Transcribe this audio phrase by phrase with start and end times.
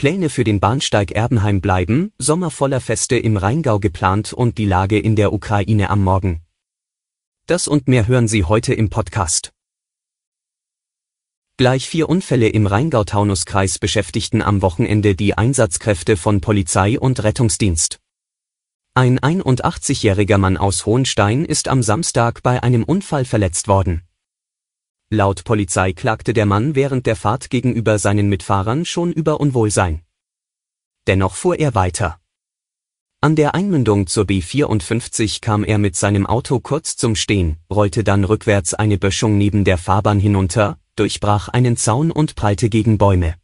[0.00, 4.98] Pläne für den Bahnsteig Erbenheim bleiben, Sommer voller Feste im Rheingau geplant und die Lage
[4.98, 6.40] in der Ukraine am Morgen.
[7.44, 9.52] Das und mehr hören Sie heute im Podcast.
[11.58, 18.00] Gleich vier Unfälle im Rheingau-Taunus-Kreis beschäftigten am Wochenende die Einsatzkräfte von Polizei und Rettungsdienst.
[18.94, 24.00] Ein 81-jähriger Mann aus Hohenstein ist am Samstag bei einem Unfall verletzt worden.
[25.12, 30.02] Laut Polizei klagte der Mann während der Fahrt gegenüber seinen Mitfahrern schon über Unwohlsein.
[31.08, 32.20] Dennoch fuhr er weiter.
[33.20, 38.22] An der Einmündung zur B54 kam er mit seinem Auto kurz zum Stehen, rollte dann
[38.22, 43.34] rückwärts eine Böschung neben der Fahrbahn hinunter, durchbrach einen Zaun und prallte gegen Bäume.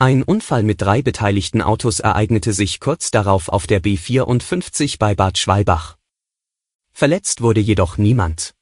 [0.00, 5.38] Ein Unfall mit drei beteiligten Autos ereignete sich kurz darauf auf der B54 bei Bad
[5.38, 5.96] Schwalbach.
[6.92, 8.55] Verletzt wurde jedoch niemand.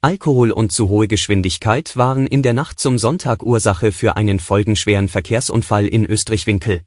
[0.00, 5.08] Alkohol und zu hohe Geschwindigkeit waren in der Nacht zum Sonntag Ursache für einen folgenschweren
[5.08, 6.82] Verkehrsunfall in Österreich-Winkel.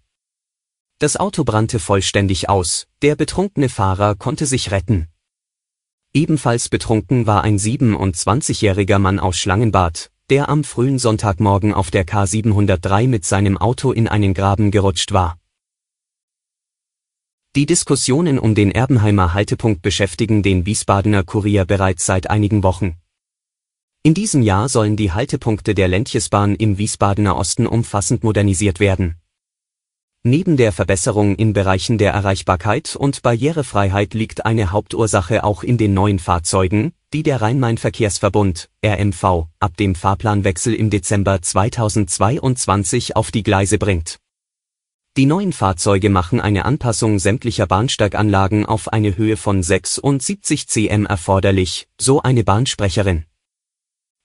[0.97, 5.09] Das Auto brannte vollständig aus, der betrunkene Fahrer konnte sich retten.
[6.13, 13.09] Ebenfalls betrunken war ein 27-jähriger Mann aus Schlangenbad, der am frühen Sonntagmorgen auf der K703
[13.09, 15.37] mit seinem Auto in einen Graben gerutscht war.
[17.57, 23.00] Die Diskussionen um den Erbenheimer Haltepunkt beschäftigen den Wiesbadener Kurier bereits seit einigen Wochen.
[24.03, 29.17] In diesem Jahr sollen die Haltepunkte der Ländchesbahn im Wiesbadener Osten umfassend modernisiert werden.
[30.23, 35.93] Neben der Verbesserung in Bereichen der Erreichbarkeit und Barrierefreiheit liegt eine Hauptursache auch in den
[35.93, 39.23] neuen Fahrzeugen, die der Rhein-Main-Verkehrsverbund, RMV,
[39.59, 44.17] ab dem Fahrplanwechsel im Dezember 2022 auf die Gleise bringt.
[45.15, 51.87] Die neuen Fahrzeuge machen eine Anpassung sämtlicher Bahnsteiganlagen auf eine Höhe von 76 cm erforderlich,
[51.99, 53.25] so eine Bahnsprecherin.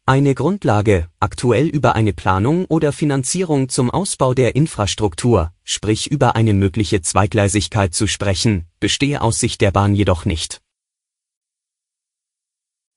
[0.09, 6.55] Eine Grundlage, aktuell über eine Planung oder Finanzierung zum Ausbau der Infrastruktur, sprich über eine
[6.55, 10.63] mögliche Zweigleisigkeit zu sprechen, bestehe aus Sicht der Bahn jedoch nicht.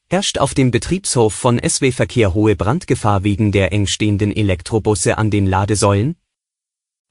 [0.07, 5.31] Herrscht auf dem Betriebshof von SW Verkehr hohe Brandgefahr wegen der eng stehenden Elektrobusse an
[5.31, 6.15] den Ladesäulen?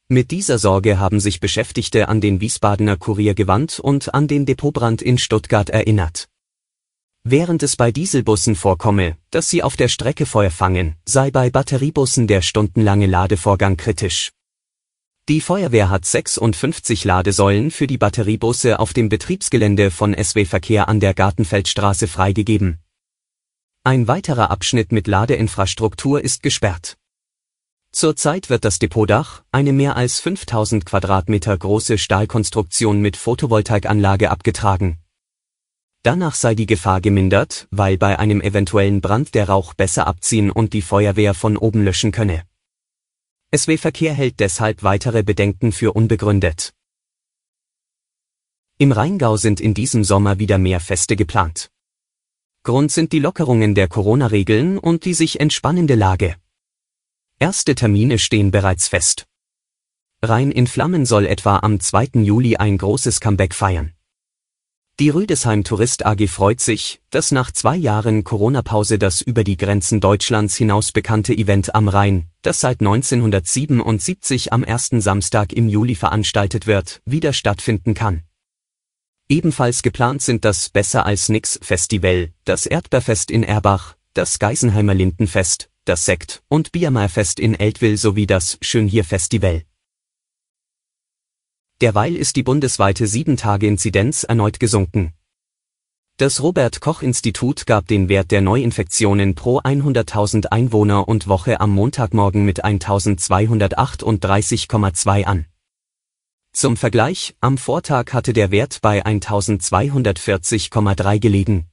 [0.06, 5.02] Mit dieser Sorge haben sich Beschäftigte an den Wiesbadener Kurier gewandt und an den Depotbrand
[5.02, 6.28] in Stuttgart erinnert.
[7.30, 12.26] Während es bei Dieselbussen vorkomme, dass sie auf der Strecke Feuer fangen, sei bei Batteriebussen
[12.26, 14.30] der stundenlange Ladevorgang kritisch.
[15.28, 21.00] Die Feuerwehr hat 56 Ladesäulen für die Batteriebusse auf dem Betriebsgelände von SW Verkehr an
[21.00, 22.78] der Gartenfeldstraße freigegeben.
[23.84, 26.96] Ein weiterer Abschnitt mit Ladeinfrastruktur ist gesperrt.
[27.92, 34.96] Zurzeit wird das Depotdach, eine mehr als 5000 Quadratmeter große Stahlkonstruktion mit Photovoltaikanlage abgetragen.
[36.08, 40.72] Danach sei die Gefahr gemindert, weil bei einem eventuellen Brand der Rauch besser abziehen und
[40.72, 42.44] die Feuerwehr von oben löschen könne.
[43.54, 46.72] SW Verkehr hält deshalb weitere Bedenken für unbegründet.
[48.78, 51.70] Im Rheingau sind in diesem Sommer wieder mehr Feste geplant.
[52.62, 56.36] Grund sind die Lockerungen der Corona-Regeln und die sich entspannende Lage.
[57.38, 59.26] Erste Termine stehen bereits fest.
[60.22, 62.22] Rhein in Flammen soll etwa am 2.
[62.22, 63.92] Juli ein großes Comeback feiern.
[65.00, 70.00] Die Rüdesheim Tourist AG freut sich, dass nach zwei Jahren Corona-Pause das über die Grenzen
[70.00, 76.66] Deutschlands hinaus bekannte Event am Rhein, das seit 1977 am ersten Samstag im Juli veranstaltet
[76.66, 78.24] wird, wieder stattfinden kann.
[79.28, 85.70] Ebenfalls geplant sind das Besser als Nix Festival, das Erdbeerfest in Erbach, das Geisenheimer Lindenfest,
[85.84, 89.62] das Sekt- und Biermeierfest in Eltville sowie das Schönhier Festival.
[91.80, 95.12] Derweil ist die bundesweite 7-Tage-Inzidenz erneut gesunken.
[96.16, 102.64] Das Robert-Koch-Institut gab den Wert der Neuinfektionen pro 100.000 Einwohner und Woche am Montagmorgen mit
[102.64, 105.46] 1238,2 an.
[106.52, 111.68] Zum Vergleich, am Vortag hatte der Wert bei 1240,3 gelegen.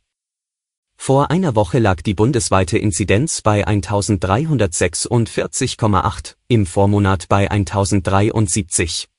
[0.96, 9.10] Vor einer Woche lag die bundesweite Inzidenz bei 1346,8, im Vormonat bei 1073.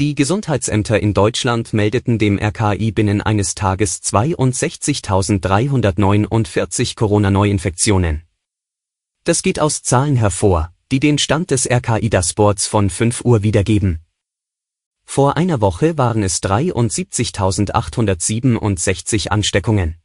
[0.00, 8.22] Die Gesundheitsämter in Deutschland meldeten dem RKI binnen eines Tages 62.349 Corona-Neuinfektionen.
[9.24, 13.98] Das geht aus Zahlen hervor, die den Stand des RKI Sports von 5 Uhr wiedergeben.
[15.04, 19.96] Vor einer Woche waren es 73.867 Ansteckungen.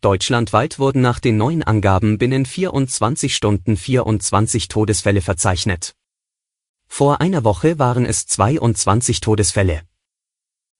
[0.00, 5.94] Deutschlandweit wurden nach den neuen Angaben binnen 24 Stunden 24 Todesfälle verzeichnet.
[6.96, 9.82] Vor einer Woche waren es 22 Todesfälle.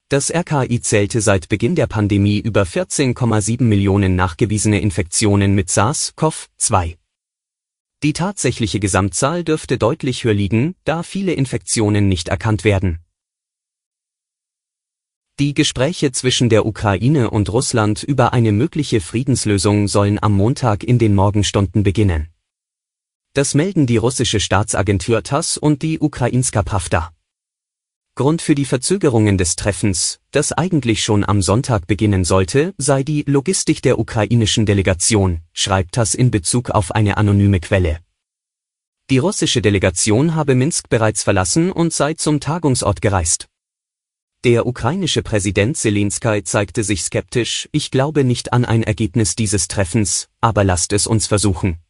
[0.08, 6.98] Das RKI zählte seit Beginn der Pandemie über 14,7 Millionen nachgewiesene Infektionen mit SARS-CoV-2.
[8.04, 13.00] Die tatsächliche Gesamtzahl dürfte deutlich höher liegen, da viele Infektionen nicht erkannt werden.
[15.40, 21.00] Die Gespräche zwischen der Ukraine und Russland über eine mögliche Friedenslösung sollen am Montag in
[21.00, 22.33] den Morgenstunden beginnen.
[23.36, 27.10] Das melden die russische Staatsagentur TASS und die Ukrainska Pravda.
[28.14, 33.24] Grund für die Verzögerungen des Treffens, das eigentlich schon am Sonntag beginnen sollte, sei die
[33.26, 37.98] Logistik der ukrainischen Delegation, schreibt TASS in Bezug auf eine anonyme Quelle.
[39.10, 43.48] Die russische Delegation habe Minsk bereits verlassen und sei zum Tagungsort gereist.
[44.44, 50.28] Der ukrainische Präsident Zelensky zeigte sich skeptisch, ich glaube nicht an ein Ergebnis dieses Treffens,
[50.40, 51.83] aber lasst es uns versuchen.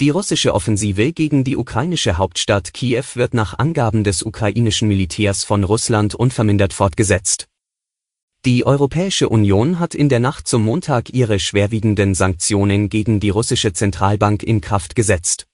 [0.00, 5.64] Die russische Offensive gegen die ukrainische Hauptstadt Kiew wird nach Angaben des ukrainischen Militärs von
[5.64, 7.48] Russland unvermindert fortgesetzt.
[8.44, 13.72] Die Europäische Union hat in der Nacht zum Montag ihre schwerwiegenden Sanktionen gegen die russische
[13.72, 15.48] Zentralbank in Kraft gesetzt.